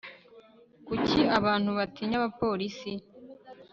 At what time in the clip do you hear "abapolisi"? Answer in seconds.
2.19-2.91